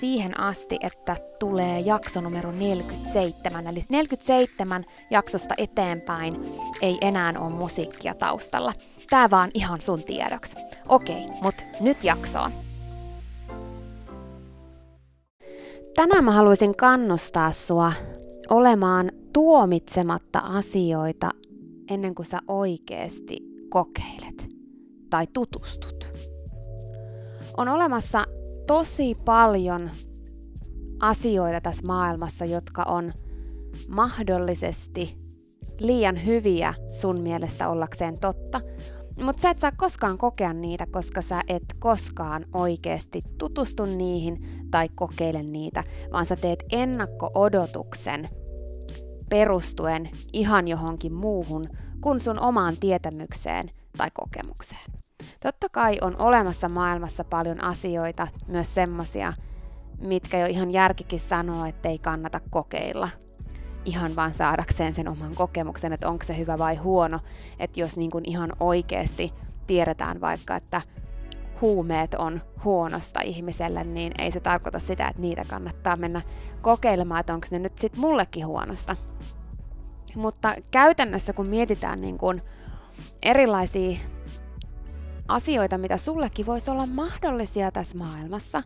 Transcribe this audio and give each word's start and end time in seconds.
siihen 0.00 0.40
asti, 0.40 0.78
että 0.80 1.16
tulee 1.38 1.80
jakso 1.80 2.20
numero 2.20 2.52
47. 2.52 3.66
Eli 3.66 3.80
47 3.88 4.84
jaksosta 5.10 5.54
eteenpäin 5.58 6.36
ei 6.82 6.98
enää 7.00 7.32
ole 7.38 7.50
musiikkia 7.50 8.14
taustalla. 8.14 8.72
Tää 9.10 9.30
vaan 9.30 9.50
ihan 9.54 9.80
sun 9.80 10.02
tiedoksi. 10.02 10.56
Okei, 10.88 11.26
mut 11.42 11.54
nyt 11.80 12.04
jaksoon. 12.04 12.52
Tänään 15.94 16.24
mä 16.24 16.32
haluaisin 16.32 16.76
kannustaa 16.76 17.52
sua 17.52 17.92
olemaan 18.50 19.12
tuomitsematta 19.32 20.38
asioita 20.38 21.30
ennen 21.90 22.14
kuin 22.14 22.26
sä 22.26 22.38
oikeesti 22.48 23.38
kokeilet 23.68 24.48
tai 25.10 25.26
tutustut. 25.32 26.08
On 27.56 27.68
olemassa 27.68 28.24
tosi 28.66 29.14
paljon 29.24 29.90
asioita 31.00 31.60
tässä 31.60 31.86
maailmassa, 31.86 32.44
jotka 32.44 32.82
on 32.82 33.12
mahdollisesti 33.88 35.18
liian 35.78 36.26
hyviä 36.26 36.74
sun 36.92 37.20
mielestä 37.20 37.68
ollakseen 37.68 38.18
totta, 38.20 38.60
mutta 39.22 39.42
sä 39.42 39.50
et 39.50 39.58
saa 39.58 39.72
koskaan 39.76 40.18
kokea 40.18 40.52
niitä, 40.52 40.86
koska 40.86 41.22
sä 41.22 41.42
et 41.48 41.64
koskaan 41.78 42.44
oikeasti 42.52 43.22
tutustu 43.38 43.84
niihin 43.84 44.66
tai 44.70 44.88
kokeile 44.94 45.42
niitä, 45.42 45.84
vaan 46.12 46.26
sä 46.26 46.36
teet 46.36 46.64
ennakko-odotuksen 46.72 48.28
perustuen 49.28 50.10
ihan 50.32 50.68
johonkin 50.68 51.12
muuhun 51.12 51.68
kuin 52.00 52.20
sun 52.20 52.40
omaan 52.40 52.76
tietämykseen 52.76 53.70
tai 53.96 54.10
kokemukseen. 54.14 54.93
Totta 55.44 55.68
kai 55.68 55.98
on 56.00 56.16
olemassa 56.18 56.68
maailmassa 56.68 57.24
paljon 57.24 57.64
asioita, 57.64 58.28
myös 58.48 58.74
semmosia, 58.74 59.32
mitkä 60.00 60.38
jo 60.38 60.46
ihan 60.46 60.70
järkikin 60.70 61.20
sanoo, 61.20 61.64
että 61.64 61.88
ei 61.88 61.98
kannata 61.98 62.40
kokeilla. 62.50 63.08
Ihan 63.84 64.16
vaan 64.16 64.34
saadakseen 64.34 64.94
sen 64.94 65.08
oman 65.08 65.34
kokemuksen, 65.34 65.92
että 65.92 66.08
onko 66.08 66.24
se 66.24 66.38
hyvä 66.38 66.58
vai 66.58 66.76
huono. 66.76 67.20
Että 67.58 67.80
jos 67.80 67.96
niin 67.96 68.10
kuin 68.10 68.24
ihan 68.30 68.52
oikeasti 68.60 69.32
tiedetään 69.66 70.20
vaikka, 70.20 70.56
että 70.56 70.82
huumeet 71.60 72.14
on 72.14 72.42
huonosta 72.64 73.20
ihmiselle, 73.20 73.84
niin 73.84 74.12
ei 74.18 74.30
se 74.30 74.40
tarkoita 74.40 74.78
sitä, 74.78 75.08
että 75.08 75.22
niitä 75.22 75.44
kannattaa 75.44 75.96
mennä 75.96 76.22
kokeilemaan, 76.62 77.20
että 77.20 77.34
onko 77.34 77.46
ne 77.50 77.58
nyt 77.58 77.78
sitten 77.78 78.00
mullekin 78.00 78.46
huonosta. 78.46 78.96
Mutta 80.16 80.54
käytännössä 80.70 81.32
kun 81.32 81.46
mietitään 81.46 82.00
niin 82.00 82.18
kuin 82.18 82.42
erilaisia 83.22 83.98
asioita, 85.28 85.78
mitä 85.78 85.96
sullekin 85.96 86.46
voisi 86.46 86.70
olla 86.70 86.86
mahdollisia 86.86 87.70
tässä 87.70 87.98
maailmassa, 87.98 88.62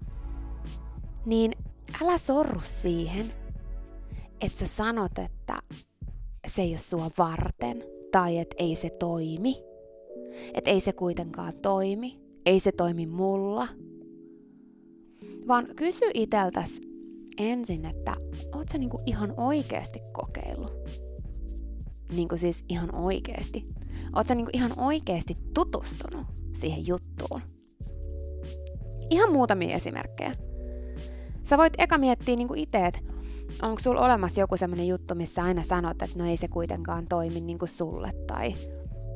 niin 1.27 1.53
älä 2.03 2.19
sorru 2.19 2.61
siihen, 2.61 3.33
että 4.41 4.59
sä 4.59 4.67
sanot, 4.67 5.19
että 5.19 5.63
se 6.47 6.63
ei 6.63 6.71
ole 6.71 6.79
sua 6.79 7.11
varten 7.19 7.85
tai 8.13 8.39
että 8.39 8.57
ei 8.59 8.77
se 8.77 8.91
toimi. 8.91 9.57
Että 10.55 10.71
ei 10.71 10.81
se 10.81 10.93
kuitenkaan 10.93 11.53
toimi, 11.63 12.21
ei 12.47 12.61
se 12.61 12.73
toimi 12.73 13.07
mulla. 13.07 13.69
Vaan 15.49 15.67
kysy 15.77 16.05
iteltäs 16.15 16.81
ensin, 17.39 17.85
että 17.85 18.17
oot 18.55 18.69
sä 18.69 18.79
niinku 18.79 19.03
ihan 19.07 19.35
oikeasti 19.37 20.01
kokeillut? 20.13 20.73
Niinku 22.13 22.37
siis 22.37 22.65
ihan 22.69 22.95
oikeasti. 22.95 23.67
Oot 24.17 24.27
sä 24.27 24.35
niinku 24.35 24.51
ihan 24.55 24.79
oikeasti 24.79 25.37
tutustunut 25.55 26.38
siihen 26.61 26.87
juttuun. 26.87 27.43
Ihan 29.11 29.33
muutamia 29.33 29.77
esimerkkejä. 29.77 30.33
Sä 31.45 31.59
voit 31.59 31.73
eka 31.79 31.99
miettiä 31.99 32.37
niin 32.37 32.57
itse, 32.57 32.87
että 32.87 33.01
onko 33.63 33.83
sulla 33.83 34.01
olemassa 34.01 34.41
joku 34.41 34.57
semmoinen 34.57 34.89
juttu, 34.89 35.15
missä 35.15 35.45
aina 35.45 35.63
sanot, 35.63 36.03
että 36.03 36.19
no 36.19 36.27
ei 36.27 36.37
se 36.37 36.49
kuitenkaan 36.49 37.07
toimi 37.09 37.41
niin 37.41 37.59
kuin 37.59 37.69
sulle, 37.69 38.11
tai 38.27 38.55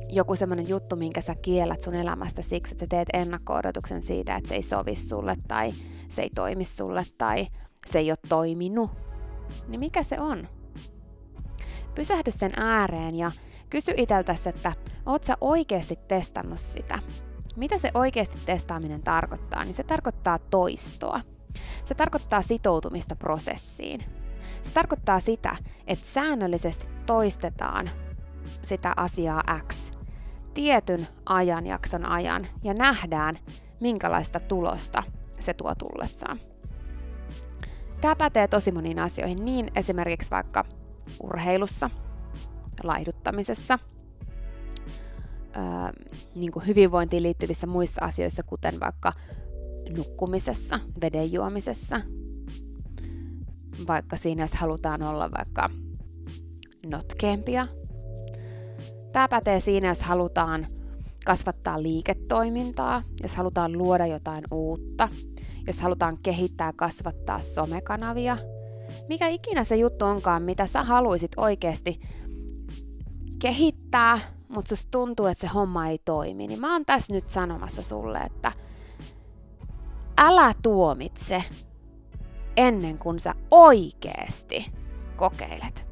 joku 0.09 0.35
semmoinen 0.35 0.69
juttu, 0.69 0.95
minkä 0.95 1.21
sä 1.21 1.35
kiellät 1.35 1.81
sun 1.81 1.95
elämästä 1.95 2.41
siksi, 2.41 2.73
että 2.73 2.85
sä 2.85 2.87
teet 2.89 3.07
ennakko-odotuksen 3.13 4.01
siitä, 4.01 4.35
että 4.35 4.49
se 4.49 4.55
ei 4.55 4.61
sovi 4.61 4.95
sulle, 4.95 5.35
tai 5.47 5.73
se 6.09 6.21
ei 6.21 6.29
toimi 6.35 6.65
sulle 6.65 7.05
tai 7.17 7.47
se 7.91 7.99
ei 7.99 8.11
ole 8.11 8.17
toiminut, 8.29 8.91
niin 9.67 9.79
mikä 9.79 10.03
se 10.03 10.19
on? 10.19 10.47
Pysähdy 11.95 12.31
sen 12.31 12.51
ääreen 12.55 13.15
ja 13.15 13.31
kysy 13.69 13.93
iteltäsi, 13.97 14.49
että 14.49 14.73
oot 15.05 15.23
sä 15.23 15.37
oikeasti 15.41 15.99
testannut 16.07 16.59
sitä? 16.59 16.99
Mitä 17.55 17.77
se 17.77 17.91
oikeasti 17.93 18.39
testaaminen 18.45 19.03
tarkoittaa? 19.03 19.65
Niin 19.65 19.73
se 19.73 19.83
tarkoittaa 19.83 20.39
toistoa. 20.39 21.21
Se 21.85 21.95
tarkoittaa 21.95 22.41
sitoutumista 22.41 23.15
prosessiin. 23.15 24.03
Se 24.63 24.71
tarkoittaa 24.73 25.19
sitä, 25.19 25.55
että 25.87 26.05
säännöllisesti 26.05 26.89
toistetaan 27.05 27.89
sitä 28.61 28.93
asiaa 28.97 29.43
X 29.67 29.91
tietyn 30.53 31.07
ajanjakson 31.25 32.05
ajan 32.05 32.47
ja 32.63 32.73
nähdään, 32.73 33.37
minkälaista 33.79 34.39
tulosta 34.39 35.03
se 35.39 35.53
tuo 35.53 35.75
tullessaan. 35.75 36.39
Tämä 38.01 38.15
pätee 38.15 38.47
tosi 38.47 38.71
moniin 38.71 38.99
asioihin, 38.99 39.45
niin 39.45 39.71
esimerkiksi 39.75 40.31
vaikka 40.31 40.65
urheilussa, 41.23 41.89
laihduttamisessa, 42.83 43.79
öö, 45.57 45.63
niin 46.35 46.51
kuin 46.51 46.67
hyvinvointiin 46.67 47.23
liittyvissä 47.23 47.67
muissa 47.67 48.05
asioissa, 48.05 48.43
kuten 48.43 48.79
vaikka 48.79 49.13
nukkumisessa, 49.97 50.79
veden 51.01 51.33
juomisessa, 51.33 52.01
vaikka 53.87 54.15
siinä, 54.15 54.43
jos 54.43 54.53
halutaan 54.53 55.01
olla 55.01 55.31
vaikka 55.37 55.69
notkeampia. 56.85 57.67
Tämä 59.11 59.27
pätee 59.27 59.59
siinä, 59.59 59.87
jos 59.87 60.01
halutaan 60.01 60.67
kasvattaa 61.25 61.81
liiketoimintaa, 61.81 63.03
jos 63.23 63.35
halutaan 63.35 63.77
luoda 63.77 64.07
jotain 64.07 64.43
uutta, 64.51 65.09
jos 65.67 65.81
halutaan 65.81 66.17
kehittää 66.23 66.73
kasvattaa 66.75 67.39
somekanavia, 67.39 68.37
mikä 69.09 69.27
ikinä 69.27 69.63
se 69.63 69.75
juttu 69.75 70.05
onkaan, 70.05 70.43
mitä 70.43 70.65
sä 70.65 70.83
haluaisit 70.83 71.31
oikeasti 71.37 71.99
kehittää, 73.41 74.19
mutta 74.53 74.69
susta 74.69 74.91
tuntuu, 74.91 75.25
että 75.25 75.41
se 75.41 75.53
homma 75.53 75.87
ei 75.87 75.97
toimi, 76.05 76.47
niin 76.47 76.59
mä 76.61 76.71
oon 76.73 76.85
tässä 76.85 77.13
nyt 77.13 77.29
sanomassa 77.29 77.81
sulle, 77.81 78.19
että 78.19 78.51
älä 80.17 80.53
tuomitse 80.61 81.43
ennen 82.57 82.97
kuin 82.97 83.19
sä 83.19 83.35
oikeesti 83.51 84.71
kokeilet. 85.15 85.87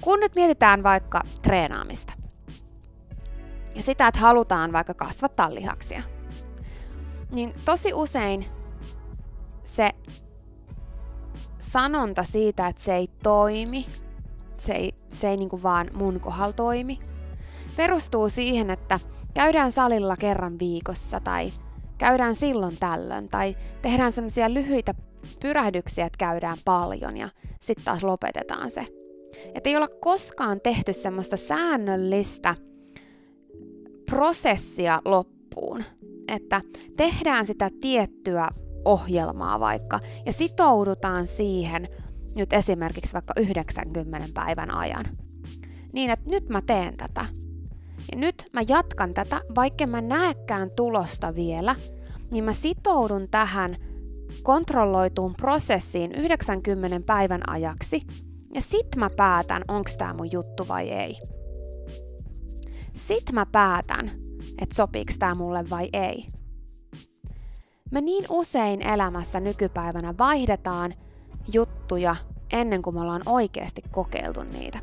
Kun 0.00 0.20
nyt 0.20 0.34
mietitään 0.34 0.82
vaikka 0.82 1.22
treenaamista 1.42 2.12
ja 3.74 3.82
sitä, 3.82 4.06
että 4.06 4.20
halutaan 4.20 4.72
vaikka 4.72 4.94
kasvattaa 4.94 5.54
lihaksia, 5.54 6.02
niin 7.30 7.52
tosi 7.64 7.94
usein 7.94 8.44
se 9.64 9.90
sanonta 11.58 12.22
siitä, 12.22 12.66
että 12.66 12.82
se 12.82 12.94
ei 12.94 13.08
toimi, 13.22 13.86
se 15.10 15.28
ei, 15.28 15.36
niinku 15.36 15.62
vaan 15.62 15.90
mun 15.94 16.20
kohdalla 16.20 16.52
toimi, 16.52 16.98
perustuu 17.76 18.28
siihen, 18.28 18.70
että 18.70 19.00
käydään 19.34 19.72
salilla 19.72 20.16
kerran 20.16 20.58
viikossa 20.58 21.20
tai 21.20 21.52
käydään 21.98 22.36
silloin 22.36 22.76
tällöin 22.80 23.28
tai 23.28 23.56
tehdään 23.82 24.12
semmoisia 24.12 24.54
lyhyitä 24.54 24.94
pyrähdyksiä, 25.40 26.06
että 26.06 26.18
käydään 26.18 26.58
paljon 26.64 27.16
ja 27.16 27.28
sitten 27.60 27.84
taas 27.84 28.02
lopetetaan 28.02 28.70
se. 28.70 28.86
Että 29.54 29.70
ei 29.70 29.76
olla 29.76 29.88
koskaan 30.00 30.60
tehty 30.60 30.92
semmoista 30.92 31.36
säännöllistä 31.36 32.54
prosessia 34.10 35.00
loppuun. 35.04 35.84
Että 36.28 36.60
tehdään 36.96 37.46
sitä 37.46 37.70
tiettyä 37.80 38.48
ohjelmaa 38.84 39.60
vaikka 39.60 40.00
ja 40.26 40.32
sitoudutaan 40.32 41.26
siihen 41.26 41.88
nyt 42.34 42.52
esimerkiksi 42.52 43.14
vaikka 43.14 43.34
90 43.36 44.28
päivän 44.34 44.74
ajan. 44.74 45.04
Niin, 45.92 46.10
että 46.10 46.30
nyt 46.30 46.48
mä 46.48 46.62
teen 46.62 46.96
tätä. 46.96 47.26
Ja 48.12 48.18
nyt 48.18 48.44
mä 48.52 48.60
jatkan 48.68 49.14
tätä, 49.14 49.40
vaikka 49.54 49.86
mä 49.86 50.00
näekään 50.00 50.70
tulosta 50.76 51.34
vielä, 51.34 51.76
niin 52.32 52.44
mä 52.44 52.52
sitoudun 52.52 53.28
tähän 53.30 53.76
kontrolloituun 54.42 55.34
prosessiin 55.34 56.12
90 56.12 57.00
päivän 57.06 57.50
ajaksi 57.50 58.02
ja 58.54 58.60
sit 58.60 58.96
mä 58.96 59.10
päätän, 59.10 59.62
onko 59.68 59.90
tämä 59.98 60.14
mun 60.14 60.32
juttu 60.32 60.68
vai 60.68 60.90
ei. 60.90 61.16
Sit 62.92 63.32
mä 63.32 63.46
päätän, 63.46 64.10
että 64.58 64.74
sopiks 64.74 65.18
tää 65.18 65.34
mulle 65.34 65.70
vai 65.70 65.88
ei. 65.92 66.26
Me 67.90 68.00
niin 68.00 68.24
usein 68.28 68.82
elämässä 68.82 69.40
nykypäivänä 69.40 70.14
vaihdetaan 70.18 70.94
juttuja 71.52 72.16
ennen 72.52 72.82
kuin 72.82 72.94
me 72.94 73.00
ollaan 73.00 73.22
oikeasti 73.26 73.82
kokeiltu 73.90 74.42
niitä. 74.42 74.78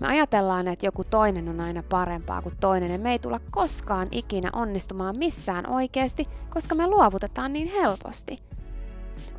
Me 0.00 0.06
ajatellaan, 0.06 0.68
että 0.68 0.86
joku 0.86 1.04
toinen 1.04 1.48
on 1.48 1.60
aina 1.60 1.82
parempaa 1.82 2.42
kuin 2.42 2.56
toinen 2.60 2.90
ja 2.90 2.98
me 2.98 3.12
ei 3.12 3.18
tulla 3.18 3.40
koskaan 3.50 4.08
ikinä 4.10 4.50
onnistumaan 4.52 5.18
missään 5.18 5.70
oikeasti, 5.70 6.28
koska 6.50 6.74
me 6.74 6.86
luovutetaan 6.86 7.52
niin 7.52 7.68
helposti. 7.68 8.42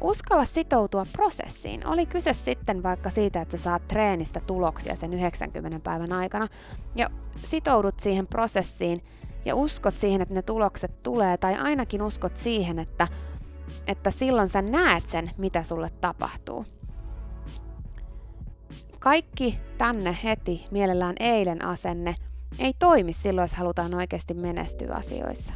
Uskalla 0.02 0.46
sitoutua 0.46 1.06
prosessiin. 1.14 1.88
Oli 1.88 2.06
kyse 2.06 2.34
sitten 2.34 2.84
vaikka 2.84 3.10
siitä, 3.10 3.42
että 3.42 3.58
sä 3.58 3.63
saat 3.63 3.88
treenistä 3.88 4.42
tuloksia 4.48 4.96
sen 4.96 5.13
90 5.13 5.80
päivän 5.80 6.13
aikana 6.13 6.48
ja 6.96 7.10
sitoudut 7.46 8.00
siihen 8.00 8.28
prosessiin 8.28 9.04
ja 9.46 9.56
uskot 9.56 9.98
siihen, 9.98 10.22
että 10.22 10.34
ne 10.34 10.42
tulokset 10.42 11.04
tulee 11.04 11.38
tai 11.38 11.56
ainakin 11.56 12.02
uskot 12.02 12.38
siihen, 12.38 12.80
että, 12.80 13.08
että 13.88 14.12
silloin 14.12 14.48
sä 14.48 14.62
näet 14.62 15.06
sen, 15.06 15.31
mitä 15.38 15.63
sulle 15.63 15.89
tapahtuu. 16.01 16.66
Kaikki 19.00 19.60
tänne 19.78 20.18
heti, 20.24 20.66
mielellään 20.72 21.16
eilen 21.19 21.66
asenne, 21.66 22.16
ei 22.60 22.74
toimi 22.80 23.13
silloin, 23.13 23.44
jos 23.44 23.54
halutaan 23.54 23.94
oikeasti 23.94 24.34
menestyä 24.34 24.95
asioissa. 24.95 25.54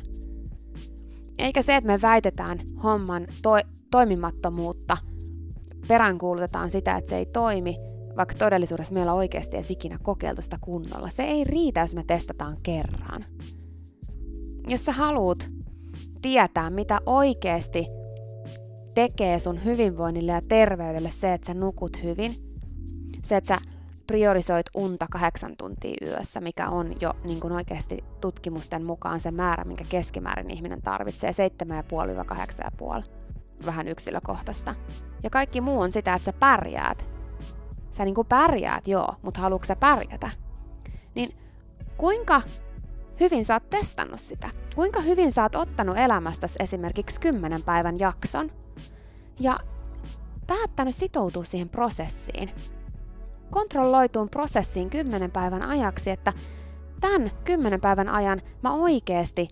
Eikä 1.37 1.61
se, 1.61 1.75
että 1.75 1.87
me 1.87 2.01
väitetään 2.01 2.59
homman 2.83 3.27
to- 3.41 3.69
toimimattomuutta, 3.91 4.97
peräänkuulutetaan 5.87 6.71
sitä, 6.71 6.97
että 6.97 7.09
se 7.09 7.17
ei 7.17 7.25
toimi, 7.25 7.77
vaikka 8.17 8.35
todellisuudessa 8.35 8.93
meillä 8.93 9.11
on 9.11 9.17
oikeasti 9.17 9.57
edes 9.57 9.71
ikinä 9.71 9.97
kokeiltu 10.03 10.41
sitä 10.41 10.57
kunnolla. 10.61 11.09
Se 11.09 11.23
ei 11.23 11.43
riitä, 11.43 11.79
jos 11.79 11.95
me 11.95 12.03
testataan 12.07 12.57
kerran. 12.63 13.25
Jos 14.67 14.85
sä 14.85 14.91
haluat 14.91 15.49
tietää, 16.21 16.69
mitä 16.69 16.99
oikeasti 17.05 17.85
tekee 18.93 19.39
sun 19.39 19.65
hyvinvoinnille 19.65 20.31
ja 20.31 20.41
terveydelle 20.47 21.09
se, 21.09 21.33
että 21.33 21.47
sä 21.47 21.53
nukut 21.53 22.03
hyvin, 22.03 22.35
se, 23.23 23.37
että 23.37 23.47
sä 23.47 23.61
priorisoit 24.07 24.65
unta 24.73 25.07
kahdeksan 25.11 25.57
tuntia 25.57 25.95
yössä, 26.01 26.41
mikä 26.41 26.69
on 26.69 26.93
jo 27.01 27.13
niin 27.23 27.39
kuin 27.39 27.53
oikeasti 27.53 28.03
tutkimusten 28.21 28.83
mukaan 28.83 29.19
se 29.19 29.31
määrä, 29.31 29.63
minkä 29.63 29.85
keskimäärin 29.89 30.51
ihminen 30.51 30.81
tarvitsee, 30.81 31.31
7,5-8,5 33.01 33.03
vähän 33.65 33.87
yksilökohtaista. 33.87 34.75
Ja 35.23 35.29
kaikki 35.29 35.61
muu 35.61 35.79
on 35.79 35.91
sitä, 35.91 36.13
että 36.13 36.25
sä 36.25 36.33
pärjäät. 36.33 37.09
Sä 37.91 38.05
niinku 38.05 38.23
pärjäät, 38.23 38.87
joo, 38.87 39.15
mutta 39.21 39.41
haluatko 39.41 39.65
sä 39.65 39.75
pärjätä? 39.75 40.29
Niin 41.15 41.35
kuinka 41.97 42.41
hyvin 43.19 43.45
sä 43.45 43.53
oot 43.53 43.69
testannut 43.69 44.19
sitä? 44.19 44.49
Kuinka 44.75 45.01
hyvin 45.01 45.31
sä 45.31 45.43
oot 45.43 45.55
ottanut 45.55 45.97
elämästäsi 45.97 46.55
esimerkiksi 46.59 47.19
10 47.19 47.63
päivän 47.63 47.99
jakson 47.99 48.51
ja 49.39 49.59
päättänyt 50.47 50.95
sitoutua 50.95 51.43
siihen 51.43 51.69
prosessiin? 51.69 52.51
Kontrolloituun 53.49 54.29
prosessiin 54.29 54.89
10 54.89 55.31
päivän 55.31 55.63
ajaksi, 55.63 56.09
että 56.09 56.33
tämän 57.01 57.31
10 57.43 57.81
päivän 57.81 58.09
ajan 58.09 58.41
mä 58.63 58.73
oikeasti 58.73 59.47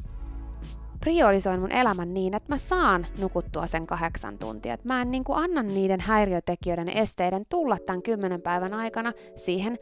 priorisoin 0.99 1.59
mun 1.59 1.71
elämän 1.71 2.13
niin, 2.13 2.33
että 2.33 2.53
mä 2.53 2.57
saan 2.57 3.05
nukuttua 3.17 3.67
sen 3.67 3.87
kahdeksan 3.87 4.37
tuntia. 4.37 4.73
Että 4.73 4.87
mä 4.87 5.01
en 5.01 5.11
niin 5.11 5.23
kuin 5.23 5.39
anna 5.39 5.63
niiden 5.63 5.99
häiriötekijöiden 5.99 6.89
esteiden 6.89 7.45
tulla 7.49 7.77
tämän 7.85 8.01
kymmenen 8.01 8.41
päivän 8.41 8.73
aikana 8.73 9.13
siihen 9.35 9.77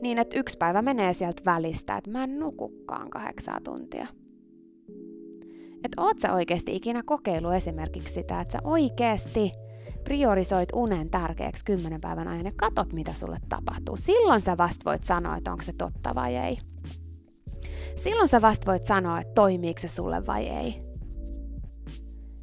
niin, 0.00 0.18
että 0.18 0.38
yksi 0.38 0.58
päivä 0.58 0.82
menee 0.82 1.14
sieltä 1.14 1.42
välistä, 1.44 1.96
että 1.96 2.10
mä 2.10 2.24
en 2.24 2.38
nukukaan 2.38 3.10
kahdeksaa 3.10 3.60
tuntia. 3.64 4.06
Että 5.84 6.02
oot 6.02 6.20
sä 6.20 6.34
oikeasti 6.34 6.76
ikinä 6.76 7.02
kokeilu 7.02 7.50
esimerkiksi 7.50 8.14
sitä, 8.14 8.40
että 8.40 8.52
sä 8.52 8.58
oikeasti 8.64 9.52
priorisoit 10.04 10.68
unen 10.74 11.10
tärkeäksi 11.10 11.64
kymmenen 11.64 12.00
päivän 12.00 12.28
ajan 12.28 12.44
ja 12.44 12.52
katot, 12.56 12.92
mitä 12.92 13.14
sulle 13.14 13.38
tapahtuu. 13.48 13.96
Silloin 13.96 14.42
sä 14.42 14.56
vasta 14.56 14.90
voit 14.90 15.04
sanoa, 15.04 15.36
että 15.36 15.52
onko 15.52 15.62
se 15.64 15.72
totta 15.72 16.14
vai 16.14 16.36
ei. 16.36 16.58
Silloin 17.96 18.28
sä 18.28 18.40
vasta 18.40 18.66
voit 18.70 18.86
sanoa, 18.86 19.20
että 19.20 19.34
toimiiko 19.34 19.80
se 19.80 19.88
sulle 19.88 20.26
vai 20.26 20.46
ei. 20.48 20.78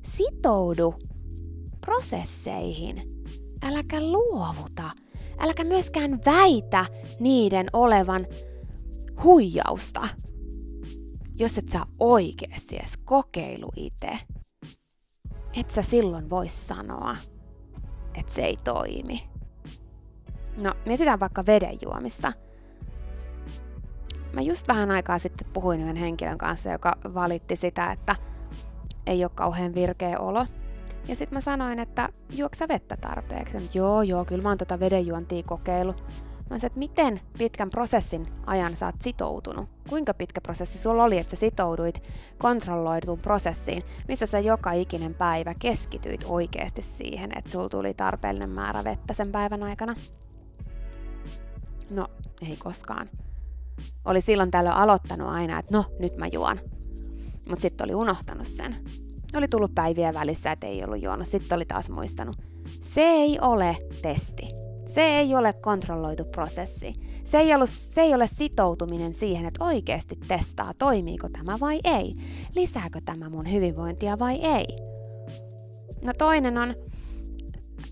Sitoudu 0.05 0.95
prosesseihin. 1.81 3.01
Äläkä 3.63 4.01
luovuta. 4.01 4.91
Äläkä 5.39 5.63
myöskään 5.63 6.19
väitä 6.25 6.85
niiden 7.19 7.67
olevan 7.73 8.27
huijausta. 9.23 10.07
Jos 11.35 11.57
et 11.57 11.69
sä 11.69 11.79
oikeasti 11.99 12.75
edes 12.75 12.97
kokeilu 12.97 13.71
itse, 13.75 14.17
et 15.59 15.69
sä 15.69 15.81
silloin 15.81 16.29
voi 16.29 16.49
sanoa, 16.49 17.17
että 18.19 18.33
se 18.33 18.41
ei 18.41 18.57
toimi. 18.63 19.29
No, 20.57 20.73
mietitään 20.85 21.19
vaikka 21.19 21.45
veden 21.45 21.77
juomista. 21.81 22.33
Mä 24.33 24.41
just 24.41 24.67
vähän 24.67 24.91
aikaa 24.91 25.19
sitten 25.19 25.47
puhuin 25.53 25.81
yhden 25.81 25.95
henkilön 25.95 26.37
kanssa, 26.37 26.71
joka 26.71 26.95
valitti 27.13 27.55
sitä, 27.55 27.91
että 27.91 28.15
ei 29.07 29.23
ole 29.23 29.31
kauhean 29.35 29.75
virkeä 29.75 30.19
olo. 30.19 30.45
Ja 31.07 31.15
sitten 31.15 31.35
mä 31.35 31.41
sanoin, 31.41 31.79
että 31.79 32.09
juoksa 32.29 32.67
vettä 32.67 32.97
tarpeeksi. 33.01 33.57
Ja, 33.57 33.63
joo, 33.73 34.01
joo, 34.01 34.25
kyllä 34.25 34.43
mä 34.43 34.49
oon 34.49 34.57
tota 34.57 34.79
vedenjuontia 34.79 35.43
kokeillut. 35.43 36.03
Mä 36.49 36.59
sanoin, 36.59 36.65
että 36.65 36.79
miten 36.79 37.21
pitkän 37.37 37.69
prosessin 37.69 38.27
ajan 38.45 38.75
sä 38.75 38.85
oot 38.85 38.95
sitoutunut? 39.01 39.69
Kuinka 39.89 40.13
pitkä 40.13 40.41
prosessi 40.41 40.77
sulla 40.77 41.03
oli, 41.03 41.17
että 41.17 41.35
sä 41.35 41.39
sitouduit 41.39 42.09
kontrolloituun 42.37 43.19
prosessiin, 43.19 43.83
missä 44.07 44.25
sä 44.25 44.39
joka 44.39 44.71
ikinen 44.71 45.13
päivä 45.13 45.55
keskityit 45.61 46.23
oikeasti 46.27 46.81
siihen, 46.81 47.37
että 47.37 47.51
sulla 47.51 47.69
tuli 47.69 47.93
tarpeellinen 47.93 48.49
määrä 48.49 48.83
vettä 48.83 49.13
sen 49.13 49.31
päivän 49.31 49.63
aikana? 49.63 49.95
No, 51.89 52.07
ei 52.49 52.57
koskaan. 52.57 53.09
Oli 54.05 54.21
silloin 54.21 54.51
tällöin 54.51 54.75
aloittanut 54.75 55.27
aina, 55.27 55.59
että 55.59 55.77
no, 55.77 55.85
nyt 55.99 56.17
mä 56.17 56.27
juon. 56.27 56.59
Mutta 57.49 57.61
sitten 57.61 57.85
oli 57.85 57.95
unohtanut 57.95 58.47
sen. 58.47 58.75
Oli 59.37 59.47
tullut 59.47 59.75
päiviä 59.75 60.13
välissä, 60.13 60.51
että 60.51 60.67
ei 60.67 60.83
ollut 60.83 61.03
juonut. 61.03 61.27
Sitten 61.27 61.55
oli 61.55 61.65
taas 61.65 61.89
muistanut. 61.89 62.37
Se 62.81 63.01
ei 63.01 63.39
ole 63.41 63.77
testi. 64.01 64.64
Se 64.95 65.01
ei 65.01 65.35
ole 65.35 65.53
kontrolloitu 65.53 66.25
prosessi. 66.25 66.93
Se 67.23 67.37
ei, 67.37 67.55
ollut, 67.55 67.69
se 67.69 68.01
ei 68.01 68.15
ole 68.15 68.27
sitoutuminen 68.27 69.13
siihen, 69.13 69.45
että 69.45 69.63
oikeasti 69.63 70.15
testaa, 70.27 70.73
toimiiko 70.73 71.29
tämä 71.29 71.59
vai 71.59 71.79
ei. 71.83 72.15
Lisääkö 72.55 73.01
tämä 73.05 73.29
mun 73.29 73.51
hyvinvointia 73.51 74.19
vai 74.19 74.35
ei. 74.35 74.65
No 76.01 76.13
toinen 76.17 76.57
on 76.57 76.75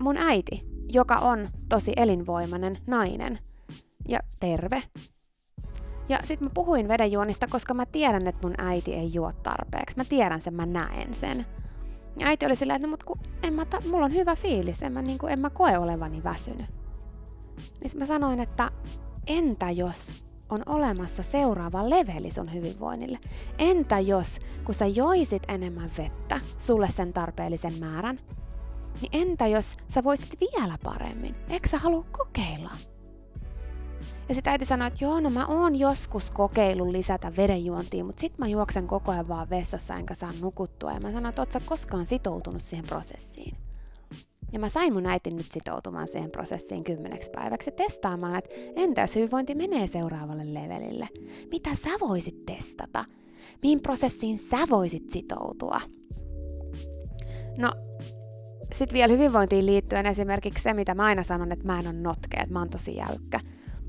mun 0.00 0.16
äiti, 0.16 0.66
joka 0.92 1.16
on 1.16 1.48
tosi 1.68 1.92
elinvoimainen 1.96 2.76
nainen 2.86 3.38
ja 4.08 4.20
terve. 4.40 4.82
Ja 6.08 6.18
sitten 6.24 6.48
mä 6.48 6.50
puhuin 6.54 6.88
vedenjuonista, 6.88 7.46
koska 7.46 7.74
mä 7.74 7.86
tiedän, 7.86 8.26
että 8.26 8.48
mun 8.48 8.54
äiti 8.58 8.94
ei 8.94 9.14
juo 9.14 9.32
tarpeeksi. 9.42 9.96
Mä 9.96 10.04
tiedän 10.04 10.40
sen, 10.40 10.54
mä 10.54 10.66
näen 10.66 11.14
sen. 11.14 11.46
Ja 12.20 12.26
äiti 12.26 12.46
oli 12.46 12.56
silleen, 12.56 12.76
että 12.76 12.88
no, 12.88 12.90
mut 12.90 13.18
en 13.42 13.54
mä 13.54 13.64
ta- 13.64 13.82
mulla 13.90 14.04
on 14.04 14.14
hyvä 14.14 14.36
fiilis, 14.36 14.82
en 14.82 14.92
mä, 14.92 15.02
niin 15.02 15.18
kuin, 15.18 15.32
en 15.32 15.40
mä 15.40 15.50
koe 15.50 15.78
olevani 15.78 16.24
väsynyt. 16.24 16.83
Niin 17.84 17.98
mä 17.98 18.06
sanoin, 18.06 18.40
että 18.40 18.70
entä 19.26 19.70
jos 19.70 20.14
on 20.48 20.62
olemassa 20.66 21.22
seuraava 21.22 21.90
leveli 21.90 22.30
sun 22.30 22.52
hyvinvoinnille? 22.52 23.18
Entä 23.58 23.98
jos, 23.98 24.40
kun 24.64 24.74
sä 24.74 24.86
joisit 24.86 25.42
enemmän 25.48 25.90
vettä, 25.98 26.40
sulle 26.58 26.88
sen 26.88 27.12
tarpeellisen 27.12 27.78
määrän, 27.78 28.18
niin 29.00 29.10
entä 29.12 29.46
jos 29.46 29.76
sä 29.88 30.04
voisit 30.04 30.36
vielä 30.40 30.78
paremmin? 30.84 31.34
Eikö 31.48 31.68
sä 31.68 31.78
halua 31.78 32.04
kokeilla? 32.12 32.70
Ja 34.28 34.34
sitten 34.34 34.50
äiti 34.50 34.64
sanoi, 34.64 34.88
että 34.88 35.04
joo, 35.04 35.20
no 35.20 35.30
mä 35.30 35.46
oon 35.46 35.76
joskus 35.76 36.30
kokeillut 36.30 36.88
lisätä 36.88 37.32
vedenjuontia, 37.36 38.04
mutta 38.04 38.20
sit 38.20 38.38
mä 38.38 38.46
juoksen 38.46 38.86
koko 38.86 39.12
ajan 39.12 39.28
vaan 39.28 39.50
vessassa 39.50 39.96
enkä 39.96 40.14
saa 40.14 40.32
nukuttua. 40.40 40.92
Ja 40.92 41.00
mä 41.00 41.08
sanoin, 41.08 41.26
että 41.26 41.42
oot 41.42 41.52
sä 41.52 41.60
koskaan 41.60 42.06
sitoutunut 42.06 42.62
siihen 42.62 42.86
prosessiin? 42.86 43.63
Ja 44.54 44.60
mä 44.60 44.68
sain 44.68 44.92
mun 44.92 45.06
äitin 45.06 45.36
nyt 45.36 45.46
sitoutumaan 45.52 46.08
siihen 46.08 46.30
prosessiin 46.30 46.84
kymmeneksi 46.84 47.30
päiväksi 47.30 47.70
testaamaan, 47.70 48.36
että 48.36 48.50
entä 48.76 49.00
jos 49.00 49.14
hyvinvointi 49.14 49.54
menee 49.54 49.86
seuraavalle 49.86 50.54
levelille? 50.54 51.08
Mitä 51.50 51.70
sä 51.74 51.90
voisit 52.00 52.46
testata? 52.46 53.04
Mihin 53.62 53.80
prosessiin 53.80 54.38
sä 54.38 54.56
voisit 54.70 55.10
sitoutua? 55.10 55.80
No, 57.58 57.72
sitten 58.74 58.94
vielä 58.94 59.12
hyvinvointiin 59.12 59.66
liittyen 59.66 60.06
esimerkiksi 60.06 60.62
se, 60.62 60.74
mitä 60.74 60.94
mä 60.94 61.04
aina 61.04 61.22
sanon, 61.22 61.52
että 61.52 61.66
mä 61.66 61.80
en 61.80 61.86
ole 61.86 61.94
notkea, 61.94 62.42
että 62.42 62.52
mä 62.52 62.58
oon 62.58 62.70
tosi 62.70 62.96
jäykkä. 62.96 63.40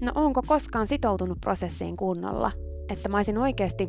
No 0.02 0.12
onko 0.16 0.42
koskaan 0.48 0.88
sitoutunut 0.88 1.42
prosessiin 1.42 1.98
kunnolla? 1.98 2.52
Että 2.90 3.10
mä 3.10 3.18
olisin 3.18 3.38
oikeasti 3.38 3.88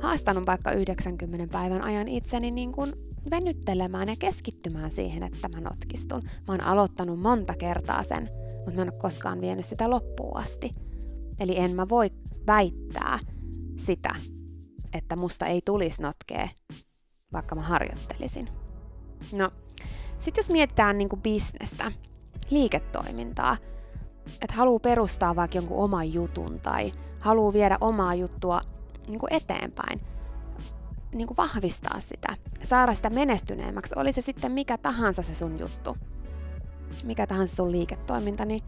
haastanut 0.00 0.46
vaikka 0.46 0.72
90 0.72 1.52
päivän 1.52 1.82
ajan 1.82 2.08
itseni 2.08 2.50
niin 2.50 2.72
kuin 2.72 2.92
venyttelemään 3.30 4.08
ja 4.08 4.16
keskittymään 4.18 4.90
siihen, 4.90 5.22
että 5.22 5.48
mä 5.48 5.60
notkistun. 5.60 6.22
Mä 6.22 6.54
oon 6.54 6.60
aloittanut 6.60 7.20
monta 7.20 7.54
kertaa 7.54 8.02
sen, 8.02 8.28
mutta 8.54 8.72
mä 8.74 8.82
en 8.82 8.92
ole 8.92 9.00
koskaan 9.00 9.40
vienyt 9.40 9.66
sitä 9.66 9.90
loppuun 9.90 10.36
asti. 10.36 10.70
Eli 11.40 11.58
en 11.58 11.74
mä 11.74 11.88
voi 11.88 12.10
väittää 12.46 13.18
sitä, 13.76 14.14
että 14.92 15.16
musta 15.16 15.46
ei 15.46 15.62
tulisi 15.64 16.02
notkea, 16.02 16.48
vaikka 17.32 17.54
mä 17.54 17.62
harjoittelisin. 17.62 18.48
No, 19.32 19.50
sitten 20.18 20.42
jos 20.42 20.50
mietitään 20.50 20.98
niin 20.98 21.08
bisnestä, 21.22 21.92
liiketoimintaa, 22.50 23.56
että 24.26 24.56
haluaa 24.56 24.78
perustaa 24.78 25.36
vaikka 25.36 25.58
jonkun 25.58 25.84
oman 25.84 26.12
jutun 26.12 26.60
tai 26.60 26.92
haluaa 27.20 27.52
viedä 27.52 27.78
omaa 27.80 28.14
juttua 28.14 28.60
niin 29.06 29.20
eteenpäin, 29.30 30.00
niin 31.14 31.26
kuin 31.26 31.36
vahvistaa 31.36 32.00
sitä, 32.00 32.36
saada 32.62 32.94
sitä 32.94 33.10
menestyneemmäksi, 33.10 33.94
oli 33.96 34.12
se 34.12 34.22
sitten 34.22 34.52
mikä 34.52 34.78
tahansa 34.78 35.22
se 35.22 35.34
sun 35.34 35.58
juttu, 35.58 35.96
mikä 37.04 37.26
tahansa 37.26 37.56
sun 37.56 37.72
liiketoiminta, 37.72 38.44
niin, 38.44 38.62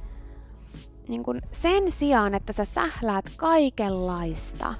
niin 1.08 1.22
kuin 1.22 1.42
sen 1.52 1.92
sijaan, 1.92 2.34
että 2.34 2.52
sä 2.52 2.64
sähläät 2.64 3.30
kaikenlaista, 3.36 4.74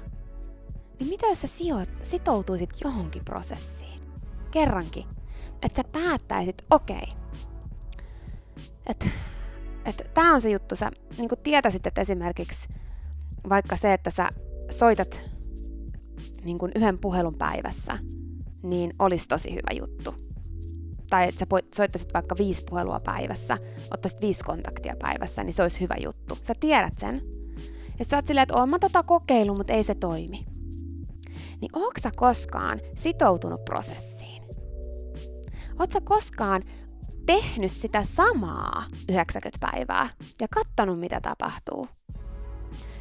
niin 0.99 1.09
mitä 1.09 1.27
jos 1.27 1.41
sä 1.41 1.47
sijoit, 1.47 1.89
sitoutuisit 2.03 2.69
johonkin 2.83 3.25
prosessiin? 3.25 4.01
Kerrankin. 4.51 5.05
Että 5.61 5.81
sä 5.81 5.83
päättäisit, 5.91 6.65
okei, 6.71 6.97
okay, 6.97 7.15
että 8.85 9.05
et, 9.85 10.11
tämä 10.13 10.33
on 10.33 10.41
se 10.41 10.49
juttu, 10.49 10.75
sä 10.75 10.91
niin 11.17 11.29
tietäisit, 11.43 11.87
että 11.87 12.01
esimerkiksi 12.01 12.67
vaikka 13.49 13.75
se, 13.75 13.93
että 13.93 14.11
sä 14.11 14.29
soitat 14.71 15.36
niin 16.47 16.57
kuin 16.57 16.71
yhden 16.75 16.99
puhelun 16.99 17.35
päivässä, 17.35 17.97
niin 18.63 18.93
olisi 18.99 19.27
tosi 19.27 19.51
hyvä 19.51 19.79
juttu. 19.79 20.15
Tai 21.09 21.27
että 21.27 21.39
sä 21.39 21.45
soittaisit 21.75 22.13
vaikka 22.13 22.35
viisi 22.37 22.63
puhelua 22.69 22.99
päivässä, 22.99 23.57
ottaisit 23.93 24.21
viisi 24.21 24.43
kontaktia 24.43 24.95
päivässä, 24.99 25.43
niin 25.43 25.53
se 25.53 25.63
olisi 25.63 25.79
hyvä 25.81 25.95
juttu. 26.03 26.37
Sä 26.41 26.53
tiedät 26.59 26.93
sen. 26.99 27.21
Ja 27.99 28.05
sä 28.05 28.17
oot 28.17 28.27
silleen, 28.27 28.43
että 28.43 28.55
oon 28.55 28.69
mä 28.69 28.79
tota 28.79 29.03
kokeilu, 29.03 29.55
mutta 29.55 29.73
ei 29.73 29.83
se 29.83 29.95
toimi. 29.95 30.45
Niin 31.61 31.71
onko 31.73 32.01
sä 32.01 32.11
koskaan 32.15 32.79
sitoutunut 32.95 33.65
prosessiin? 33.65 34.43
Oot 35.79 35.91
sä 35.91 36.01
koskaan 36.01 36.63
tehnyt 37.25 37.71
sitä 37.71 38.03
samaa 38.03 38.85
90 39.09 39.71
päivää 39.71 40.09
ja 40.41 40.47
kattanut, 40.47 40.99
mitä 40.99 41.21
tapahtuu? 41.21 41.87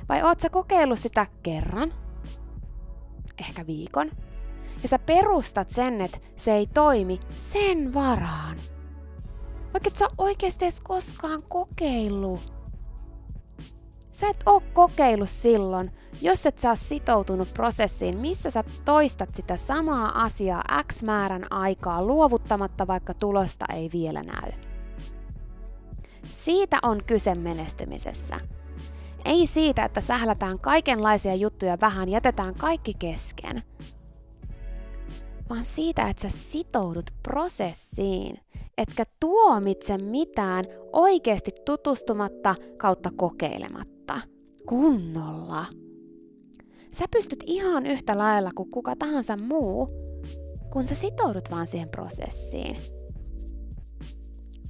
Vai 0.09 0.23
oot 0.23 0.41
sä 0.41 0.51
kokeillut 0.51 0.99
sitä 0.99 1.27
kerran, 1.43 1.93
ehkä 3.41 3.67
viikon, 3.67 4.11
ja 4.83 4.89
sä 4.89 4.99
perustat 4.99 5.71
sen, 5.71 6.01
että 6.01 6.19
se 6.37 6.53
ei 6.53 6.67
toimi 6.67 7.21
sen 7.37 7.95
varaan. 7.95 8.57
Vaikka 9.73 9.89
et 9.89 9.97
sä 9.97 10.09
oikeasti 10.19 10.65
edes 10.65 10.81
koskaan 10.81 11.43
kokeillut. 11.43 12.53
Sä 14.11 14.29
et 14.29 14.43
oo 14.47 14.63
kokeillut 14.73 15.29
silloin, 15.29 15.91
jos 16.21 16.47
et 16.47 16.59
sä 16.59 16.69
oo 16.69 16.77
sitoutunut 16.77 17.55
prosessiin, 17.55 18.19
missä 18.19 18.51
sä 18.51 18.65
toistat 18.85 19.35
sitä 19.35 19.57
samaa 19.57 20.23
asiaa 20.23 20.65
X 20.93 21.03
määrän 21.03 21.53
aikaa 21.53 22.03
luovuttamatta, 22.03 22.87
vaikka 22.87 23.15
tulosta 23.15 23.65
ei 23.75 23.91
vielä 23.93 24.23
näy. 24.23 24.53
Siitä 26.29 26.79
on 26.83 27.05
kyse 27.05 27.35
menestymisessä. 27.35 28.41
Ei 29.27 29.47
siitä, 29.47 29.85
että 29.85 30.01
sählätään 30.01 30.59
kaikenlaisia 30.59 31.35
juttuja 31.35 31.79
vähän, 31.81 32.09
jätetään 32.09 32.55
kaikki 32.55 32.93
kesken. 32.99 33.63
Vaan 35.51 35.65
siitä, 35.65 36.09
että 36.09 36.29
sä 36.29 36.39
sitoudut 36.39 37.11
prosessiin, 37.23 38.39
etkä 38.79 39.05
tuomitse 39.21 39.99
mitään 39.99 40.65
oikeasti 40.93 41.51
tutustumatta 41.65 42.55
kautta 42.77 43.11
kokeilematta. 43.17 44.21
Kunnolla. 44.67 45.67
Sä 46.93 47.05
pystyt 47.11 47.45
ihan 47.47 47.87
yhtä 47.87 48.19
lailla 48.19 48.51
kuin 48.55 48.71
kuka 48.71 48.97
tahansa 48.97 49.37
muu, 49.37 49.89
kun 50.73 50.89
sä 50.89 50.95
sitoudut 50.95 51.51
vaan 51.51 51.67
siihen 51.67 51.89
prosessiin 51.89 52.96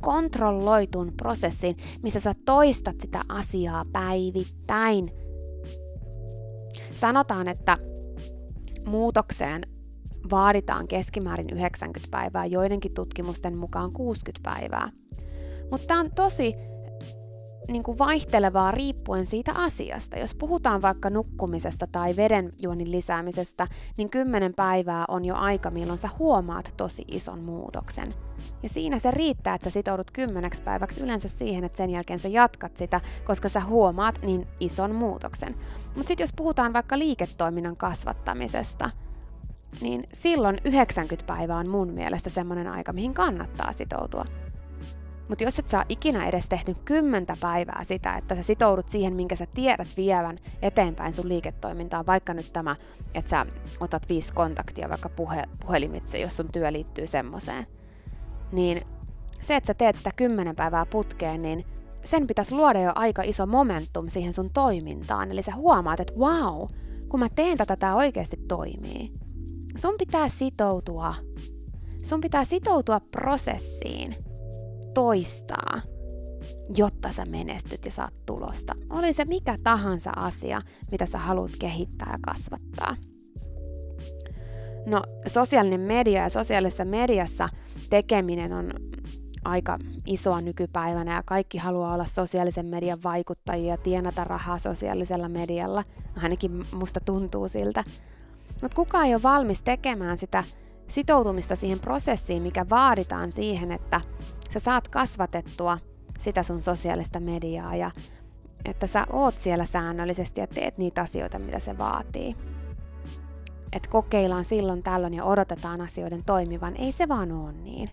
kontrolloitun 0.00 1.12
prosessin, 1.16 1.76
missä 2.02 2.20
sä 2.20 2.34
toistat 2.44 3.00
sitä 3.00 3.22
asiaa 3.28 3.84
päivittäin. 3.92 5.10
Sanotaan, 6.94 7.48
että 7.48 7.78
muutokseen 8.86 9.62
vaaditaan 10.30 10.88
keskimäärin 10.88 11.50
90 11.50 12.10
päivää, 12.10 12.46
joidenkin 12.46 12.94
tutkimusten 12.94 13.56
mukaan 13.56 13.92
60 13.92 14.50
päivää. 14.50 14.90
Mutta 15.70 15.86
tämä 15.86 16.00
on 16.00 16.10
tosi 16.14 16.54
niin 17.68 17.82
kuin 17.82 17.98
vaihtelevaa 17.98 18.70
riippuen 18.70 19.26
siitä 19.26 19.52
asiasta. 19.52 20.18
Jos 20.18 20.34
puhutaan 20.34 20.82
vaikka 20.82 21.10
nukkumisesta 21.10 21.86
tai 21.92 22.16
vedenjuonin 22.16 22.90
lisäämisestä, 22.90 23.66
niin 23.96 24.10
kymmenen 24.10 24.54
päivää 24.54 25.04
on 25.08 25.24
jo 25.24 25.34
aika, 25.34 25.70
milloin 25.70 25.98
sä 25.98 26.08
huomaat 26.18 26.74
tosi 26.76 27.04
ison 27.08 27.40
muutoksen. 27.40 28.14
Ja 28.66 28.70
siinä 28.70 28.98
se 28.98 29.10
riittää, 29.10 29.54
että 29.54 29.70
sä 29.70 29.72
sitoudut 29.72 30.10
kymmeneksi 30.10 30.62
päiväksi 30.62 31.00
yleensä 31.00 31.28
siihen, 31.28 31.64
että 31.64 31.76
sen 31.76 31.90
jälkeen 31.90 32.20
sä 32.20 32.28
jatkat 32.28 32.76
sitä, 32.76 33.00
koska 33.24 33.48
sä 33.48 33.60
huomaat 33.60 34.18
niin 34.22 34.46
ison 34.60 34.94
muutoksen. 34.94 35.54
Mutta 35.96 36.08
sitten 36.08 36.24
jos 36.24 36.32
puhutaan 36.36 36.72
vaikka 36.72 36.98
liiketoiminnan 36.98 37.76
kasvattamisesta, 37.76 38.90
niin 39.80 40.04
silloin 40.12 40.56
90 40.64 41.26
päivää 41.26 41.56
on 41.56 41.68
mun 41.68 41.92
mielestä 41.92 42.30
semmoinen 42.30 42.66
aika, 42.66 42.92
mihin 42.92 43.14
kannattaa 43.14 43.72
sitoutua. 43.72 44.24
Mutta 45.28 45.44
jos 45.44 45.58
et 45.58 45.68
saa 45.68 45.84
ikinä 45.88 46.26
edes 46.26 46.48
tehnyt 46.48 46.78
kymmentä 46.84 47.36
päivää 47.40 47.84
sitä, 47.84 48.16
että 48.16 48.34
sä 48.34 48.42
sitoudut 48.42 48.88
siihen, 48.88 49.14
minkä 49.14 49.36
sä 49.36 49.46
tiedät 49.54 49.88
vievän 49.96 50.38
eteenpäin 50.62 51.14
sun 51.14 51.28
liiketoimintaa, 51.28 52.06
vaikka 52.06 52.34
nyt 52.34 52.52
tämä, 52.52 52.76
että 53.14 53.30
sä 53.30 53.46
otat 53.80 54.08
viisi 54.08 54.34
kontaktia 54.34 54.88
vaikka 54.88 55.08
puhe, 55.08 55.42
puhelimitse, 55.60 56.18
jos 56.18 56.36
sun 56.36 56.48
työ 56.52 56.72
liittyy 56.72 57.06
semmoiseen, 57.06 57.66
niin 58.52 58.86
se, 59.40 59.56
että 59.56 59.66
sä 59.66 59.74
teet 59.74 59.96
sitä 59.96 60.10
kymmenen 60.16 60.56
päivää 60.56 60.86
putkeen, 60.86 61.42
niin 61.42 61.64
sen 62.04 62.26
pitäisi 62.26 62.54
luoda 62.54 62.80
jo 62.80 62.92
aika 62.94 63.22
iso 63.22 63.46
momentum 63.46 64.08
siihen 64.08 64.34
sun 64.34 64.50
toimintaan. 64.50 65.30
Eli 65.30 65.42
sä 65.42 65.54
huomaat, 65.54 66.00
että 66.00 66.14
wow, 66.14 66.68
kun 67.08 67.20
mä 67.20 67.28
teen 67.28 67.56
tätä, 67.56 67.76
tämä 67.76 67.94
oikeasti 67.94 68.36
toimii. 68.48 69.12
Sun 69.76 69.94
pitää 69.98 70.28
sitoutua. 70.28 71.14
Sun 72.04 72.20
pitää 72.20 72.44
sitoutua 72.44 73.00
prosessiin 73.00 74.16
toistaa, 74.94 75.80
jotta 76.76 77.12
sä 77.12 77.24
menestyt 77.24 77.84
ja 77.84 77.90
saat 77.90 78.14
tulosta. 78.26 78.74
Oli 78.90 79.12
se 79.12 79.24
mikä 79.24 79.58
tahansa 79.62 80.10
asia, 80.16 80.62
mitä 80.90 81.06
sä 81.06 81.18
haluat 81.18 81.50
kehittää 81.58 82.08
ja 82.12 82.18
kasvattaa. 82.22 82.96
No, 84.86 85.02
sosiaalinen 85.26 85.80
media 85.80 86.22
ja 86.22 86.28
sosiaalisessa 86.28 86.84
mediassa 86.84 87.48
tekeminen 87.90 88.52
on 88.52 88.72
aika 89.44 89.78
isoa 90.06 90.40
nykypäivänä 90.40 91.14
ja 91.14 91.22
kaikki 91.22 91.58
haluaa 91.58 91.94
olla 91.94 92.04
sosiaalisen 92.04 92.66
median 92.66 92.98
vaikuttajia 93.04 93.70
ja 93.70 93.76
tienata 93.76 94.24
rahaa 94.24 94.58
sosiaalisella 94.58 95.28
medialla. 95.28 95.84
Ainakin 96.22 96.66
musta 96.72 97.00
tuntuu 97.00 97.48
siltä. 97.48 97.84
Mutta 98.62 98.76
kukaan 98.76 99.06
ei 99.06 99.14
ole 99.14 99.22
valmis 99.22 99.62
tekemään 99.62 100.18
sitä 100.18 100.44
sitoutumista 100.88 101.56
siihen 101.56 101.80
prosessiin, 101.80 102.42
mikä 102.42 102.66
vaaditaan 102.70 103.32
siihen, 103.32 103.72
että 103.72 104.00
sä 104.50 104.60
saat 104.60 104.88
kasvatettua 104.88 105.78
sitä 106.20 106.42
sun 106.42 106.60
sosiaalista 106.60 107.20
mediaa 107.20 107.76
ja 107.76 107.90
että 108.64 108.86
sä 108.86 109.06
oot 109.12 109.38
siellä 109.38 109.64
säännöllisesti 109.64 110.40
ja 110.40 110.46
teet 110.46 110.78
niitä 110.78 111.00
asioita, 111.00 111.38
mitä 111.38 111.58
se 111.58 111.78
vaatii. 111.78 112.36
Että 113.72 113.88
kokeillaan 113.88 114.44
silloin 114.44 114.82
tällöin 114.82 115.14
ja 115.14 115.24
odotetaan 115.24 115.80
asioiden 115.80 116.20
toimivan. 116.26 116.76
Ei 116.76 116.92
se 116.92 117.08
vaan 117.08 117.32
oo 117.32 117.50
niin. 117.50 117.90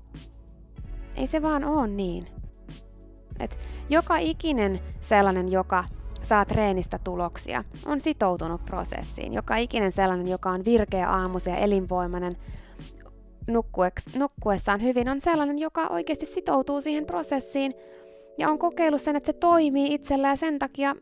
Ei 1.16 1.28
se 1.28 1.42
vaan 1.42 1.64
oo 1.64 1.86
niin. 1.86 2.26
Et 3.40 3.58
joka 3.90 4.18
ikinen 4.18 4.80
sellainen, 5.02 5.52
joka 5.52 5.84
saa 6.22 6.46
treenistä 6.46 7.00
tuloksia, 7.04 7.64
on 7.86 8.00
sitoutunut 8.00 8.66
prosessiin. 8.66 9.34
Joka 9.34 9.56
ikinen 9.58 9.92
sellainen, 9.92 10.28
joka 10.28 10.50
on 10.50 10.66
virkeä 10.66 11.10
aamuisia 11.10 11.54
ja 11.54 11.60
elinvoimainen, 11.60 12.38
nukkuessaan 14.16 14.82
hyvin, 14.82 15.10
on 15.10 15.22
sellainen, 15.22 15.60
joka 15.60 15.88
oikeasti 15.88 16.26
sitoutuu 16.26 16.82
siihen 16.82 17.06
prosessiin 17.06 17.74
ja 18.38 18.50
on 18.50 18.60
kokeillut 18.60 19.02
sen, 19.02 19.16
että 19.16 19.28
se 19.28 19.34
toimii 19.34 19.94
itsellä 19.94 20.28
ja 20.28 20.36
sen 20.36 20.60
takia 20.60 20.96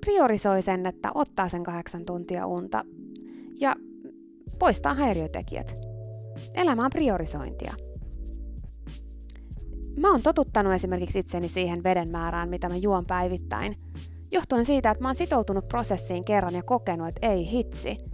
priorisoi 0.00 0.62
sen, 0.62 0.86
että 0.86 1.10
ottaa 1.14 1.48
sen 1.48 1.62
kahdeksan 1.62 2.04
tuntia 2.04 2.46
unta 2.46 2.84
ja 3.60 3.76
poistaa 4.58 4.94
häiriötekijät. 4.94 5.78
Elämä 6.54 6.84
on 6.84 6.90
priorisointia. 6.90 7.74
Mä 9.96 10.10
oon 10.10 10.22
totuttanut 10.22 10.72
esimerkiksi 10.72 11.18
itseni 11.18 11.48
siihen 11.48 11.84
veden 11.84 12.08
määrään, 12.08 12.48
mitä 12.48 12.68
mä 12.68 12.76
juon 12.76 13.06
päivittäin, 13.06 13.76
johtuen 14.32 14.64
siitä, 14.64 14.90
että 14.90 15.02
mä 15.02 15.08
oon 15.08 15.14
sitoutunut 15.14 15.68
prosessiin 15.68 16.24
kerran 16.24 16.54
ja 16.54 16.62
kokenut, 16.62 17.08
että 17.08 17.26
ei 17.26 17.50
hitsi– 17.50 17.98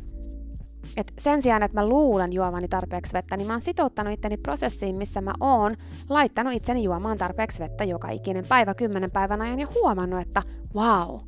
et 0.97 1.13
sen 1.19 1.43
sijaan, 1.43 1.63
että 1.63 1.81
mä 1.81 1.89
luulen 1.89 2.33
juomani 2.33 2.69
tarpeeksi 2.69 3.13
vettä, 3.13 3.37
niin 3.37 3.47
mä 3.47 3.53
oon 3.53 3.61
sitouttanut 3.61 4.13
itteni 4.13 4.37
prosessiin, 4.37 4.97
missä 4.97 5.21
mä 5.21 5.33
oon 5.41 5.77
laittanut 6.09 6.53
itseni 6.53 6.85
juomaan 6.85 7.19
tarpeeksi 7.19 7.59
vettä 7.59 7.85
joka 7.85 8.11
ikinen 8.11 8.47
päivä 8.47 8.75
kymmenen 8.75 9.11
päivän 9.11 9.41
ajan 9.41 9.61
ja 9.61 9.67
huomannut, 9.75 10.21
että 10.21 10.43
wow, 10.75 11.21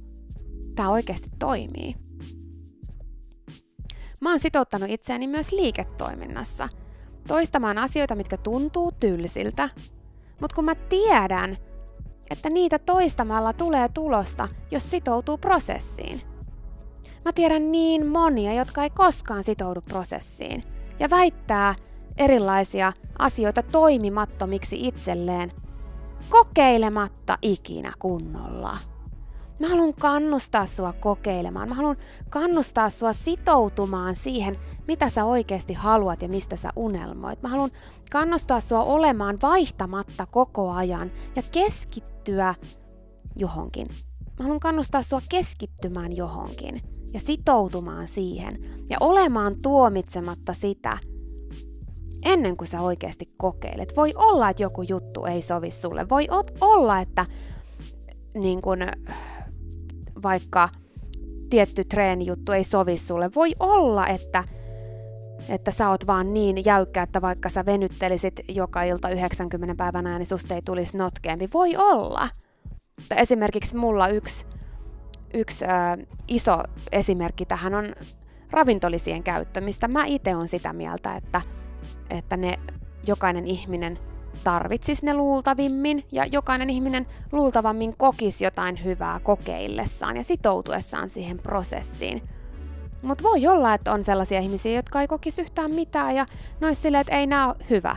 tämä 0.74 0.90
oikeasti 0.90 1.30
toimii. 1.38 1.94
Mä 4.22 4.30
oon 4.30 4.40
sitouttanut 4.40 4.90
itseäni 4.90 5.26
myös 5.26 5.52
liiketoiminnassa, 5.52 6.68
toistamaan 7.28 7.78
asioita, 7.78 8.14
mitkä 8.14 8.36
tuntuu 8.36 8.92
tylsiltä, 8.92 9.68
mutta 10.40 10.54
kun 10.54 10.64
mä 10.64 10.74
tiedän, 10.74 11.56
että 12.30 12.50
niitä 12.50 12.78
toistamalla 12.78 13.52
tulee 13.52 13.88
tulosta, 13.88 14.48
jos 14.70 14.90
sitoutuu 14.90 15.38
prosessiin– 15.38 16.22
Mä 17.24 17.32
tiedän 17.32 17.72
niin 17.72 18.06
monia, 18.06 18.52
jotka 18.52 18.82
ei 18.82 18.90
koskaan 18.90 19.44
sitoudu 19.44 19.80
prosessiin 19.80 20.64
ja 20.98 21.10
väittää 21.10 21.74
erilaisia 22.16 22.92
asioita 23.18 23.62
toimimattomiksi 23.62 24.86
itselleen 24.86 25.52
kokeilematta 26.28 27.38
ikinä 27.42 27.92
kunnolla. 27.98 28.78
Mä 29.62 29.68
haluan 29.68 29.94
kannustaa 29.94 30.66
sua 30.66 30.92
kokeilemaan. 30.92 31.68
Mä 31.68 31.74
haluan 31.74 31.96
kannustaa 32.30 32.90
sua 32.90 33.12
sitoutumaan 33.12 34.16
siihen, 34.16 34.58
mitä 34.88 35.08
sä 35.08 35.24
oikeasti 35.24 35.72
haluat 35.74 36.22
ja 36.22 36.28
mistä 36.28 36.56
sä 36.56 36.70
unelmoit. 36.76 37.42
Mä 37.42 37.48
haluan 37.48 37.70
kannustaa 38.10 38.60
sua 38.60 38.84
olemaan 38.84 39.38
vaihtamatta 39.42 40.26
koko 40.26 40.70
ajan 40.70 41.10
ja 41.36 41.42
keskittyä 41.42 42.54
johonkin. 43.36 43.88
Mä 44.38 44.42
haluan 44.42 44.60
kannustaa 44.60 45.02
sua 45.02 45.22
keskittymään 45.28 46.16
johonkin 46.16 46.82
ja 47.12 47.20
sitoutumaan 47.20 48.08
siihen 48.08 48.58
ja 48.90 48.96
olemaan 49.00 49.56
tuomitsematta 49.62 50.54
sitä 50.54 50.98
ennen 52.24 52.56
kuin 52.56 52.68
sä 52.68 52.80
oikeasti 52.80 53.32
kokeilet. 53.36 53.96
Voi 53.96 54.12
olla, 54.16 54.50
että 54.50 54.62
joku 54.62 54.82
juttu 54.82 55.24
ei 55.24 55.42
sovi 55.42 55.70
sulle. 55.70 56.08
Voi 56.08 56.26
olla, 56.60 57.00
että 57.00 57.26
niin 58.34 58.62
kun, 58.62 58.78
vaikka 60.22 60.68
tietty 61.50 61.84
treenijuttu 61.84 62.52
ei 62.52 62.64
sovi 62.64 62.98
sulle. 62.98 63.30
Voi 63.34 63.52
olla, 63.60 64.06
että, 64.06 64.44
että 65.48 65.70
sä 65.70 65.90
oot 65.90 66.06
vaan 66.06 66.34
niin 66.34 66.64
jäykkä, 66.64 67.02
että 67.02 67.22
vaikka 67.22 67.48
sä 67.48 67.66
venyttelisit 67.66 68.40
joka 68.48 68.82
ilta 68.82 69.08
90 69.08 69.74
päivän 69.74 70.04
niin 70.04 70.26
susta 70.26 70.54
ei 70.54 70.62
tulisi 70.62 70.96
notkeampi. 70.96 71.48
Voi 71.54 71.76
olla. 71.76 72.28
Esimerkiksi 73.16 73.76
mulla 73.76 74.08
yksi 74.08 74.46
yksi 75.34 75.64
äh, 75.64 76.06
iso 76.28 76.62
esimerkki 76.92 77.46
tähän 77.46 77.74
on 77.74 77.94
ravintolisien 78.50 79.22
käyttö, 79.22 79.60
mistä 79.60 79.88
mä 79.88 80.04
itse 80.04 80.36
on 80.36 80.48
sitä 80.48 80.72
mieltä, 80.72 81.16
että, 81.16 81.42
että 82.10 82.36
ne 82.36 82.58
jokainen 83.06 83.46
ihminen 83.46 83.98
tarvitsisi 84.44 85.06
ne 85.06 85.14
luultavimmin 85.14 86.04
ja 86.12 86.26
jokainen 86.26 86.70
ihminen 86.70 87.06
luultavammin 87.32 87.96
kokisi 87.96 88.44
jotain 88.44 88.84
hyvää 88.84 89.20
kokeillessaan 89.20 90.16
ja 90.16 90.24
sitoutuessaan 90.24 91.10
siihen 91.10 91.38
prosessiin. 91.38 92.22
Mutta 93.02 93.24
voi 93.24 93.46
olla, 93.46 93.74
että 93.74 93.92
on 93.92 94.04
sellaisia 94.04 94.40
ihmisiä, 94.40 94.72
jotka 94.72 95.00
ei 95.00 95.08
kokisi 95.08 95.42
yhtään 95.42 95.70
mitään 95.70 96.14
ja 96.14 96.26
nois 96.60 96.82
silleen, 96.82 97.00
että 97.00 97.16
ei 97.16 97.26
nää 97.26 97.54
hyvä. 97.70 97.96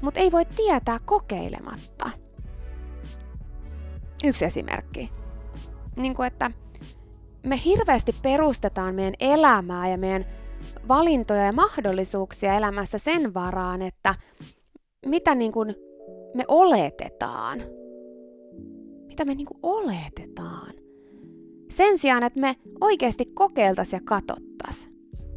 Mutta 0.00 0.20
ei 0.20 0.32
voi 0.32 0.44
tietää 0.44 0.98
kokeilematta. 1.04 2.10
Yksi 4.24 4.44
esimerkki 4.44 5.10
niin 5.96 6.14
kuin, 6.14 6.26
että 6.26 6.50
me 7.42 7.60
hirveästi 7.64 8.12
perustetaan 8.22 8.94
meidän 8.94 9.14
elämää 9.20 9.88
ja 9.88 9.98
meidän 9.98 10.26
valintoja 10.88 11.44
ja 11.44 11.52
mahdollisuuksia 11.52 12.54
elämässä 12.54 12.98
sen 12.98 13.34
varaan, 13.34 13.82
että 13.82 14.14
mitä 15.06 15.34
niin 15.34 15.52
kuin 15.52 15.74
me 16.34 16.44
oletetaan. 16.48 17.62
Mitä 19.06 19.24
me 19.24 19.34
niin 19.34 19.46
kuin 19.46 19.58
oletetaan. 19.62 20.72
Sen 21.70 21.98
sijaan, 21.98 22.22
että 22.22 22.40
me 22.40 22.56
oikeasti 22.80 23.26
kokeiltaisiin 23.34 24.00
ja 24.00 24.04
katsottaisiin. 24.04 24.92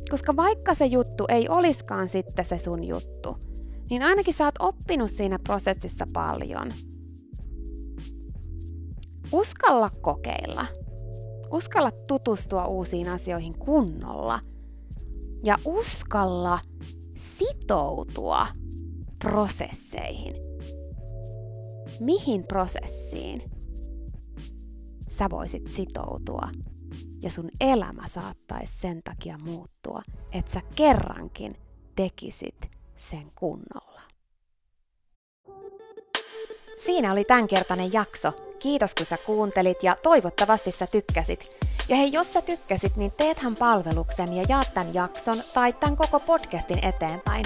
Koska 0.09 0.35
vaikka 0.35 0.73
se 0.73 0.85
juttu 0.85 1.25
ei 1.29 1.49
oliskaan 1.49 2.09
sitten 2.09 2.45
se 2.45 2.57
sun 2.57 2.83
juttu, 2.83 3.37
niin 3.89 4.03
ainakin 4.03 4.33
sä 4.33 4.45
oot 4.45 4.55
oppinut 4.59 5.11
siinä 5.11 5.39
prosessissa 5.39 6.07
paljon– 6.13 6.73
Uskalla 9.31 9.89
kokeilla. 10.01 10.65
Uskalla 11.51 11.91
tutustua 11.91 12.67
uusiin 12.67 13.09
asioihin 13.09 13.59
kunnolla. 13.59 14.39
Ja 15.43 15.57
uskalla 15.65 16.59
sitoutua 17.17 18.47
prosesseihin. 19.25 20.35
Mihin 21.99 22.43
prosessiin? 22.43 23.41
sä 25.09 25.29
voisit 25.29 25.67
sitoutua 25.67 26.49
ja 27.21 27.29
sun 27.29 27.49
elämä 27.59 28.07
saattaisi 28.07 28.79
sen 28.79 29.03
takia 29.03 29.37
muuttua, 29.37 30.01
että 30.31 30.51
sä 30.51 30.61
kerrankin 30.75 31.57
tekisit 31.95 32.71
sen 32.95 33.31
kunnolla. 33.35 34.01
Siinä 36.85 37.11
oli 37.11 37.23
tämänkertainen 37.23 37.93
jakso. 37.93 38.31
Kiitos 38.59 38.95
kun 38.95 39.05
sä 39.05 39.17
kuuntelit 39.25 39.83
ja 39.83 39.97
toivottavasti 40.03 40.71
sä 40.71 40.87
tykkäsit. 40.87 41.39
Ja 41.89 41.95
hei, 41.95 42.11
jos 42.11 42.33
sä 42.33 42.41
tykkäsit, 42.41 42.95
niin 42.95 43.11
teethän 43.11 43.55
palveluksen 43.55 44.33
ja 44.33 44.43
jaat 44.49 44.73
tämän 44.73 44.93
jakson 44.93 45.37
tai 45.53 45.73
tämän 45.73 45.95
koko 45.95 46.19
podcastin 46.19 46.85
eteenpäin. 46.85 47.45